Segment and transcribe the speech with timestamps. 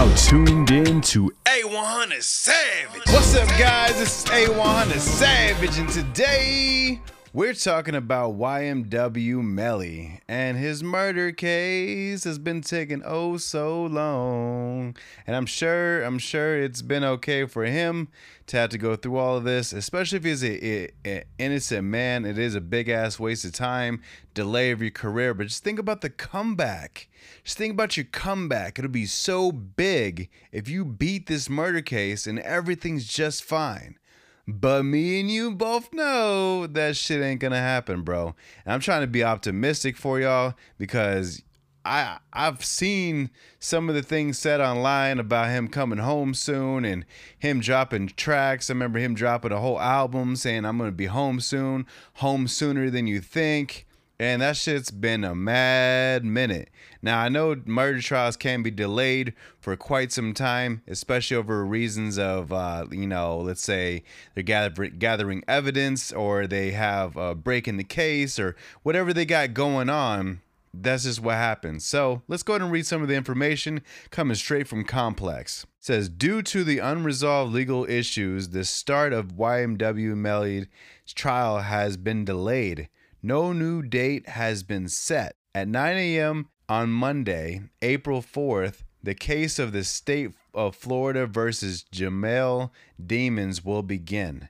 [0.00, 3.02] now tuned in to A100 Savage.
[3.08, 3.98] What's up, guys?
[3.98, 6.98] This is A100 Savage, and today
[7.32, 14.96] we're talking about YNW Melly and his murder case has been taking oh so long.
[15.28, 18.08] And I'm sure, I'm sure it's been okay for him
[18.48, 21.84] to have to go through all of this, especially if he's a, a, a innocent
[21.86, 22.24] man.
[22.24, 24.02] It is a big ass waste of time,
[24.34, 25.32] delay of your career.
[25.32, 27.08] But just think about the comeback.
[27.44, 28.76] Just think about your comeback.
[28.76, 34.00] It'll be so big if you beat this murder case and everything's just fine.
[34.46, 38.34] But me and you both know that shit ain't gonna happen, bro.
[38.64, 41.42] And I'm trying to be optimistic for y'all because
[41.84, 47.04] I I've seen some of the things said online about him coming home soon and
[47.38, 48.68] him dropping tracks.
[48.68, 52.90] I remember him dropping a whole album saying I'm gonna be home soon, home sooner
[52.90, 53.86] than you think.
[54.20, 56.68] And that shit's been a mad minute.
[57.00, 62.18] Now, I know murder trials can be delayed for quite some time, especially over reasons
[62.18, 64.02] of, uh, you know, let's say
[64.34, 69.24] they're gather- gathering evidence or they have a break in the case or whatever they
[69.24, 70.42] got going on.
[70.74, 71.86] That's just what happens.
[71.86, 75.64] So let's go ahead and read some of the information coming straight from Complex.
[75.64, 80.66] It says, due to the unresolved legal issues, the start of YNW Melly's
[81.14, 82.90] trial has been delayed.
[83.22, 85.36] No new date has been set.
[85.54, 86.48] At 9 a.m.
[86.70, 92.70] on Monday, April 4th, the case of the state of Florida versus Jamell
[93.04, 94.48] Demons will begin.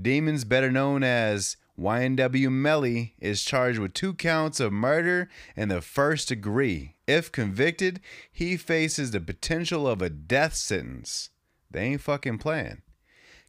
[0.00, 5.80] Demons, better known as YNW Melly, is charged with two counts of murder in the
[5.80, 6.96] first degree.
[7.06, 11.30] If convicted, he faces the potential of a death sentence.
[11.70, 12.82] They ain't fucking playing.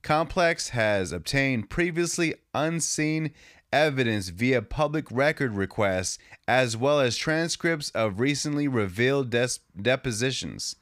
[0.03, 3.31] Complex has obtained previously unseen
[3.73, 10.75] evidence via public record requests as well as transcripts of recently revealed des- depositions.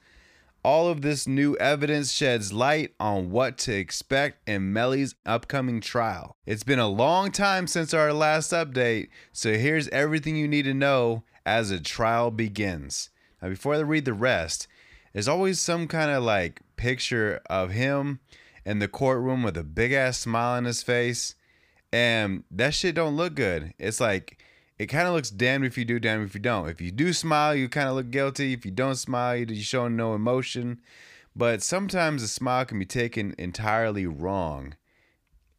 [0.63, 6.35] All of this new evidence sheds light on what to expect in Melly's upcoming trial.
[6.45, 10.73] It's been a long time since our last update, so here's everything you need to
[10.73, 13.09] know as the trial begins.
[13.41, 14.67] Now, before I read the rest,
[15.13, 18.19] there's always some kind of like picture of him
[18.65, 21.33] in the courtroom with a big ass smile on his face
[21.91, 23.73] and that shit don't look good.
[23.77, 24.41] It's like
[24.79, 26.69] it kind of looks damned if you do, damned if you don't.
[26.69, 28.53] If you do smile, you kind of look guilty.
[28.53, 30.81] If you don't smile, you're showing no emotion.
[31.35, 34.75] But sometimes a smile can be taken entirely wrong,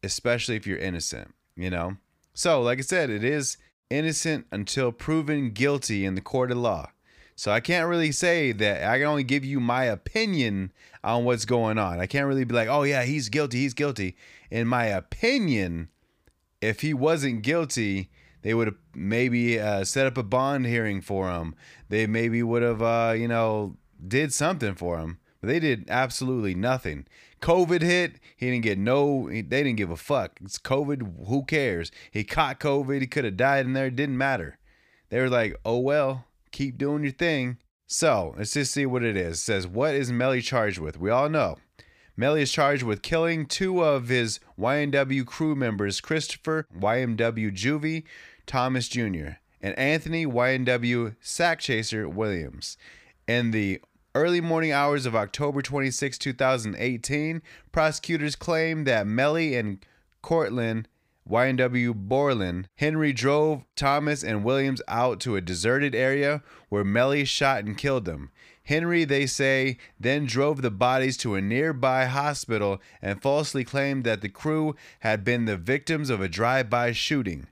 [0.03, 1.33] especially if you're innocent.
[1.55, 1.97] You know.
[2.33, 3.57] So, like I said, it is
[3.89, 6.89] innocent until proven guilty in the court of law.
[7.35, 10.71] So I can't really say that I can only give you my opinion
[11.03, 11.99] on what's going on.
[11.99, 14.15] I can't really be like, "Oh yeah, he's guilty, he's guilty."
[14.51, 15.89] In my opinion,
[16.63, 18.09] if he wasn't guilty,
[18.41, 21.55] they would have maybe uh, set up a bond hearing for him.
[21.89, 25.19] They maybe would have, uh, you know, did something for him.
[25.41, 27.05] But they did absolutely nothing.
[27.41, 28.19] COVID hit.
[28.37, 29.27] He didn't get no.
[29.27, 30.39] They didn't give a fuck.
[30.41, 31.27] It's COVID.
[31.27, 31.91] Who cares?
[32.11, 33.01] He caught COVID.
[33.01, 33.87] He could have died in there.
[33.87, 34.57] It didn't matter.
[35.09, 37.57] They were like, oh well, keep doing your thing.
[37.85, 39.37] So let's just see what it is.
[39.37, 40.97] It says, what is Melly charged with?
[40.97, 41.57] We all know
[42.15, 48.03] Melly is charged with killing two of his YNW crew members, Christopher YNW Juvie
[48.45, 52.77] Thomas Jr., and Anthony YNW Sack Chaser Williams.
[53.27, 53.81] In the
[54.13, 57.41] early morning hours of October 26, 2018,
[57.71, 59.83] prosecutors claim that Melly and
[60.21, 60.85] Cortlen
[61.27, 67.63] YNW Bortlen, Henry drove Thomas and Williams out to a deserted area where Melly shot
[67.63, 68.29] and killed them.
[68.65, 74.21] Henry, they say, then drove the bodies to a nearby hospital and falsely claimed that
[74.21, 77.47] the crew had been the victims of a drive by shooting.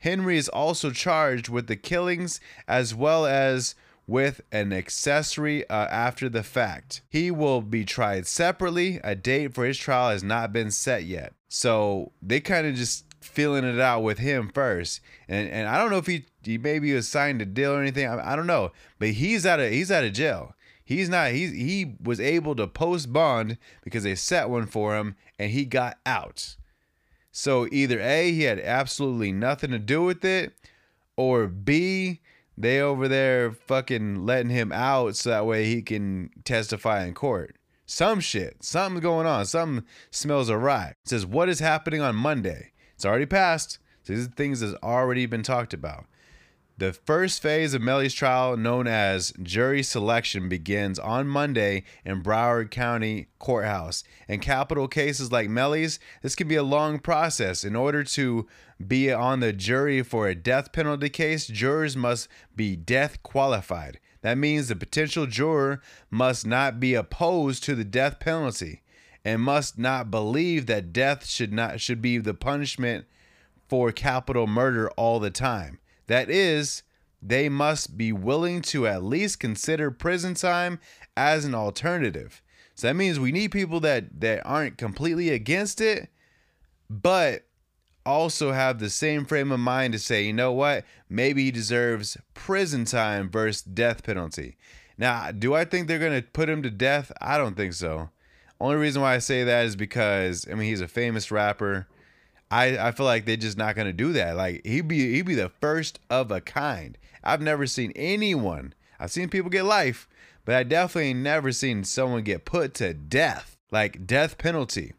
[0.00, 3.74] Henry is also charged with the killings as well as
[4.06, 7.02] with an accessory uh, after the fact.
[7.08, 9.00] He will be tried separately.
[9.02, 11.32] A date for his trial has not been set yet.
[11.48, 15.00] So they kind of just feeling it out with him first.
[15.28, 18.06] And and I don't know if he he maybe was signed a deal or anything.
[18.06, 18.72] I, I don't know.
[18.98, 20.54] But he's out of he's out of jail.
[20.86, 25.16] He's not he's he was able to post bond because they set one for him
[25.38, 26.56] and he got out.
[27.32, 30.54] So either A, he had absolutely nothing to do with it,
[31.16, 32.20] or B,
[32.56, 37.56] they over there fucking letting him out so that way he can testify in court.
[37.84, 38.62] Some shit.
[38.62, 39.44] Something's going on.
[39.44, 40.94] Something smells awry.
[41.02, 42.72] It says, What is happening on Monday?
[42.94, 43.78] It's already passed.
[44.02, 46.06] So these things has already been talked about.
[46.78, 52.70] The first phase of Melly's trial, known as jury selection, begins on Monday in Broward
[52.70, 54.04] County Courthouse.
[54.28, 57.64] In capital cases like Melly's, this can be a long process.
[57.64, 58.46] In order to
[58.86, 63.98] be on the jury for a death penalty case, jurors must be death qualified.
[64.20, 65.80] That means the potential juror
[66.10, 68.82] must not be opposed to the death penalty
[69.24, 73.06] and must not believe that death should not should be the punishment
[73.66, 75.78] for capital murder all the time.
[76.06, 76.82] That is,
[77.22, 80.78] they must be willing to at least consider prison time
[81.16, 82.42] as an alternative.
[82.74, 86.08] So that means we need people that that aren't completely against it,
[86.90, 87.46] but
[88.04, 92.16] also have the same frame of mind to say, you know what, maybe he deserves
[92.34, 94.56] prison time versus death penalty.
[94.98, 97.10] Now, do I think they're gonna put him to death?
[97.20, 98.10] I don't think so.
[98.60, 101.88] Only reason why I say that is because I mean he's a famous rapper.
[102.50, 104.36] I, I feel like they're just not gonna do that.
[104.36, 106.96] Like he'd be he'd be the first of a kind.
[107.24, 108.74] I've never seen anyone.
[109.00, 110.08] I've seen people get life,
[110.44, 114.94] but I definitely never seen someone get put to death, like death penalty,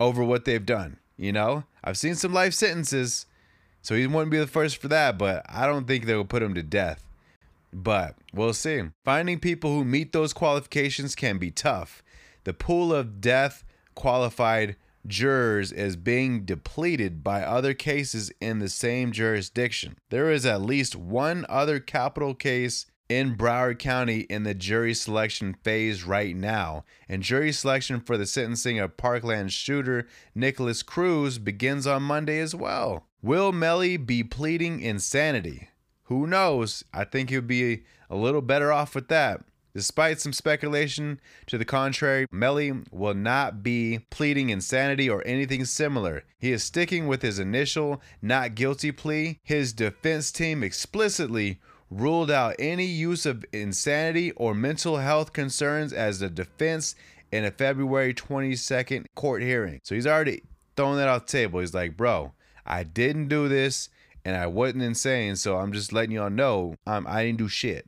[0.00, 0.98] over what they've done.
[1.16, 3.26] You know, I've seen some life sentences,
[3.82, 5.16] so he wouldn't be the first for that.
[5.16, 7.04] But I don't think they will put him to death.
[7.72, 8.82] But we'll see.
[9.04, 12.02] Finding people who meet those qualifications can be tough.
[12.44, 14.76] The pool of death qualified
[15.06, 19.96] jurors is being depleted by other cases in the same jurisdiction.
[20.10, 25.54] There is at least one other capital case in Broward County in the jury selection
[25.62, 31.86] phase right now, and jury selection for the sentencing of Parkland shooter Nikolas Cruz begins
[31.86, 33.06] on Monday as well.
[33.22, 35.68] Will Melly be pleading insanity?
[36.04, 36.84] Who knows?
[36.92, 39.42] I think he'll be a little better off with that.
[39.74, 46.22] Despite some speculation to the contrary, Melly will not be pleading insanity or anything similar.
[46.38, 49.40] He is sticking with his initial not guilty plea.
[49.42, 51.58] His defense team explicitly
[51.90, 56.94] ruled out any use of insanity or mental health concerns as a defense
[57.32, 59.80] in a February 22nd court hearing.
[59.82, 60.42] So he's already
[60.76, 61.58] throwing that off the table.
[61.58, 62.32] He's like, bro,
[62.64, 63.88] I didn't do this
[64.24, 65.34] and I wasn't insane.
[65.34, 67.86] So I'm just letting y'all know I didn't do shit.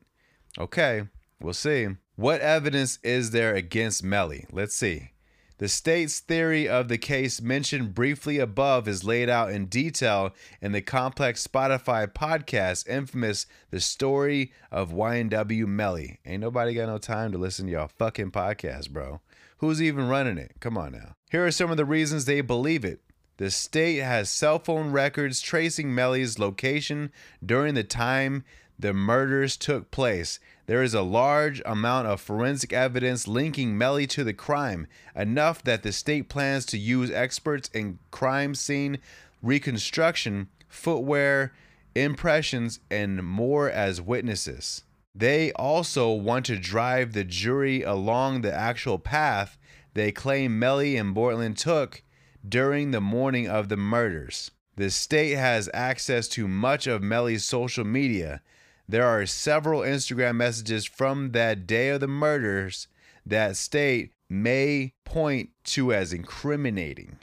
[0.58, 1.04] Okay.
[1.40, 1.88] We'll see.
[2.16, 4.46] What evidence is there against Melly?
[4.50, 5.10] Let's see.
[5.58, 10.72] The state's theory of the case mentioned briefly above is laid out in detail in
[10.72, 16.20] the complex Spotify podcast infamous The Story of YNW Melly.
[16.26, 19.22] Ain't nobody got no time to listen to y'all fucking podcast, bro.
[19.58, 20.56] Who's even running it?
[20.60, 21.14] Come on now.
[21.30, 23.00] Here are some of the reasons they believe it.
[23.38, 27.10] The state has cell phone records tracing Melly's location
[27.44, 28.44] during the time
[28.78, 30.38] the murders took place.
[30.66, 35.82] There is a large amount of forensic evidence linking Melly to the crime, enough that
[35.82, 38.98] the state plans to use experts in crime scene
[39.42, 41.52] reconstruction, footwear,
[41.94, 44.82] impressions, and more as witnesses.
[45.14, 49.56] They also want to drive the jury along the actual path
[49.96, 52.02] they claim Melly and Bortlen took
[52.46, 54.50] during the morning of the murders.
[54.76, 58.42] The state has access to much of Melly's social media,
[58.88, 62.88] there are several Instagram messages from that day of the murders
[63.24, 67.18] that state may point to as incriminating.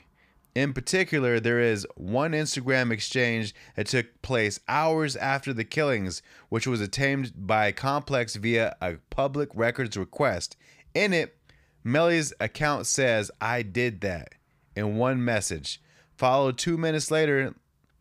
[0.54, 6.66] In particular, there is one Instagram exchange that took place hours after the killings, which
[6.66, 10.56] was obtained by Complex via a public records request.
[10.94, 11.36] In it,
[11.82, 14.34] Melly's account says, I did that,
[14.76, 15.82] in one message,
[16.16, 17.54] followed two minutes later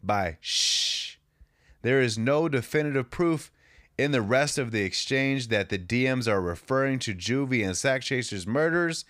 [0.04, 1.13] by shh.
[1.84, 3.52] There is no definitive proof
[3.98, 8.02] in the rest of the exchange that the DMs are referring to Juvie and Sack
[8.02, 9.06] Chaser's murders.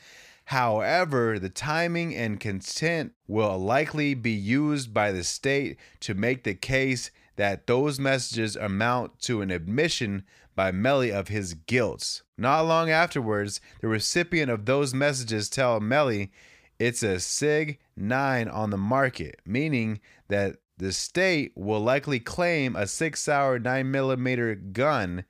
[0.45, 6.55] However, the timing and content will likely be used by the state to make the
[6.55, 10.23] case that those messages amount to an admission
[10.55, 12.21] by Melly of his guilt.
[12.37, 16.31] Not long afterwards, the recipient of those messages tell Melly
[16.77, 22.85] it's a SIG 9 on the market, meaning that the state will likely claim a
[22.85, 25.23] SIG Sauer 9mm gun,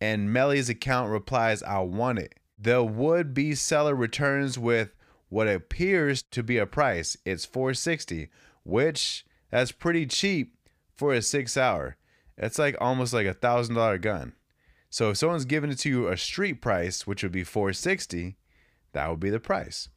[0.00, 2.34] and Melly's account replies, I want it.
[2.58, 4.96] The would be seller returns with
[5.28, 7.16] what appears to be a price.
[7.24, 8.30] It's 460,
[8.64, 10.56] which that's pretty cheap
[10.96, 11.96] for a SIG Sauer.
[12.36, 14.32] It's like almost like a thousand dollar gun.
[14.90, 18.36] So if someone's giving it to you a street price, which would be 460,
[18.92, 19.88] that would be the price.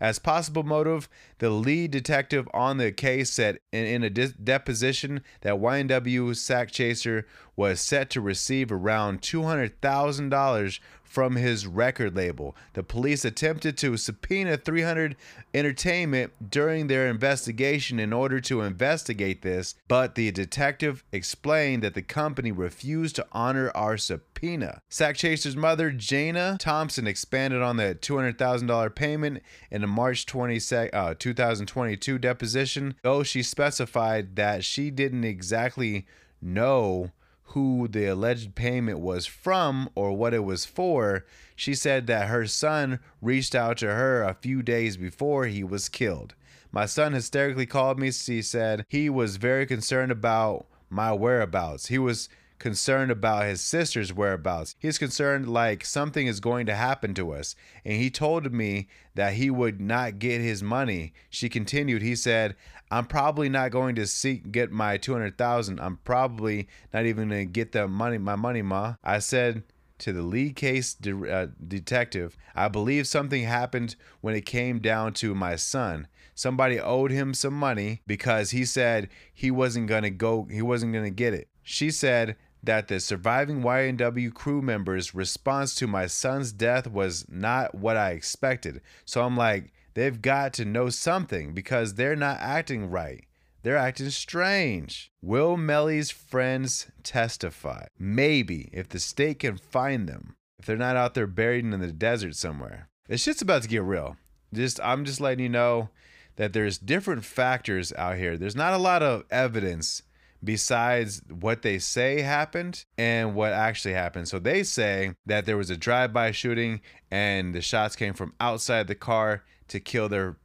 [0.00, 5.22] As possible motive, the lead detective on the case said in, in a de- deposition
[5.40, 7.26] that YNW Sack Chaser
[7.56, 12.54] was set to receive around $200,000 from his record label.
[12.74, 15.16] The police attempted to subpoena 300
[15.54, 22.02] Entertainment during their investigation in order to investigate this, but the detective explained that the
[22.02, 24.82] company refused to honor our subpoena.
[24.90, 30.60] Sack Chaser's mother, Jana Thompson, expanded on the $200,000 payment in a March 20,
[30.92, 36.06] uh, 2022 deposition, though she specified that she didn't exactly
[36.42, 37.12] know
[37.48, 41.24] who the alleged payment was from or what it was for,
[41.54, 45.88] she said that her son reached out to her a few days before he was
[45.88, 46.34] killed.
[46.72, 48.10] My son hysterically called me.
[48.10, 51.86] She said he was very concerned about my whereabouts.
[51.86, 54.74] He was concerned about his sister's whereabouts.
[54.78, 57.54] He's concerned like something is going to happen to us.
[57.84, 61.12] And he told me that he would not get his money.
[61.30, 62.56] She continued, he said,
[62.90, 65.80] I'm probably not going to seek get my 200,000.
[65.80, 68.94] I'm probably not even going to get the money my money, ma.
[69.02, 69.64] I said
[69.98, 75.14] to the lead case de- uh, detective, I believe something happened when it came down
[75.14, 76.06] to my son.
[76.34, 80.92] Somebody owed him some money because he said he wasn't going to go he wasn't
[80.92, 81.48] going to get it.
[81.62, 82.36] She said
[82.66, 88.10] that the surviving YNW crew members' response to my son's death was not what I
[88.10, 88.80] expected.
[89.04, 93.24] So I'm like, they've got to know something because they're not acting right.
[93.62, 95.10] They're acting strange.
[95.22, 97.86] Will Melly's friends testify?
[97.98, 100.36] Maybe, if the state can find them.
[100.58, 102.88] If they're not out there buried in the desert somewhere.
[103.08, 104.16] This shit's about to get real.
[104.54, 105.90] Just I'm just letting you know
[106.36, 108.36] that there's different factors out here.
[108.36, 110.02] There's not a lot of evidence
[110.42, 114.28] besides what they say happened and what actually happened.
[114.28, 118.86] So they say that there was a drive-by shooting and the shots came from outside
[118.86, 120.36] the car to kill their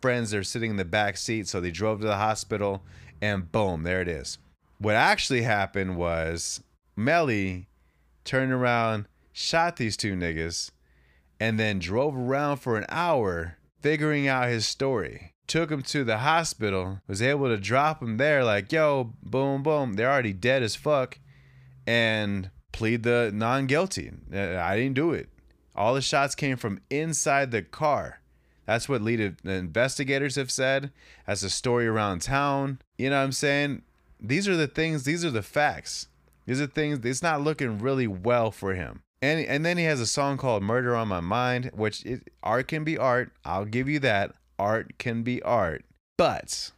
[0.00, 0.30] friends.
[0.30, 2.82] They're sitting in the back seat, so they drove to the hospital
[3.20, 4.38] and boom, there it is.
[4.78, 6.62] What actually happened was
[6.96, 7.68] Melly
[8.24, 10.70] turned around, shot these two niggas,
[11.38, 16.18] and then drove around for an hour figuring out his story took him to the
[16.18, 19.94] hospital, was able to drop him there, like, yo, boom, boom.
[19.94, 21.18] They're already dead as fuck.
[21.86, 24.10] And plead the non guilty.
[24.32, 25.28] Uh, I didn't do it.
[25.76, 28.20] All the shots came from inside the car.
[28.66, 30.90] That's what lead investigators have said.
[31.26, 32.80] As a story around town.
[32.96, 33.82] You know what I'm saying?
[34.20, 36.08] These are the things, these are the facts.
[36.46, 39.02] These are things, it's not looking really well for him.
[39.20, 42.68] And, and then he has a song called Murder on My Mind, which it, art
[42.68, 43.32] can be art.
[43.44, 45.84] I'll give you that art can be art.
[46.16, 46.72] But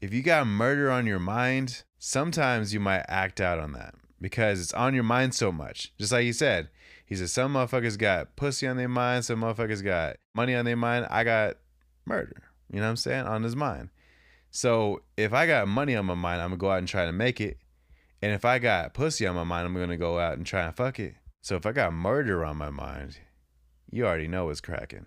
[0.00, 4.60] if you got murder on your mind, sometimes you might act out on that because
[4.60, 5.92] it's on your mind so much.
[5.98, 6.68] Just like he said,
[7.04, 10.76] he said, some motherfuckers got pussy on their mind, some motherfuckers got money on their
[10.76, 11.06] mind.
[11.10, 11.56] I got
[12.04, 13.90] murder, you know what I'm saying, on his mind.
[14.50, 17.12] So if I got money on my mind, I'm gonna go out and try to
[17.12, 17.58] make it.
[18.20, 20.76] And if I got pussy on my mind, I'm gonna go out and try and
[20.76, 21.14] fuck it.
[21.42, 23.18] So if I got murder on my mind,
[23.90, 25.06] you already know what's cracking.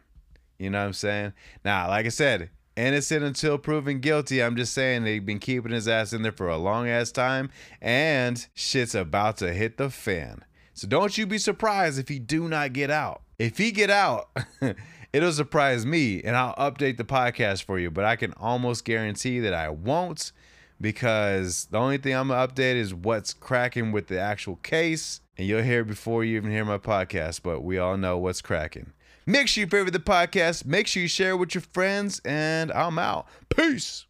[0.62, 1.34] You know what I'm saying?
[1.66, 4.44] Now, like I said, innocent until proven guilty.
[4.44, 7.50] I'm just saying they've been keeping his ass in there for a long ass time,
[7.82, 10.44] and shit's about to hit the fan.
[10.76, 13.24] So don't you be surprised if he do not get out.
[13.40, 14.30] If he get out,
[15.14, 17.90] it'll surprise me, and I'll update the podcast for you.
[17.90, 20.32] But I can almost guarantee that I won't,
[20.80, 25.48] because the only thing I'm gonna update is what's cracking with the actual case, and
[25.48, 27.42] you'll hear it before you even hear my podcast.
[27.42, 28.94] But we all know what's cracking.
[29.32, 30.66] Make sure you favorite the podcast.
[30.66, 32.20] Make sure you share with your friends.
[32.26, 33.28] And I'm out.
[33.48, 34.06] Peace.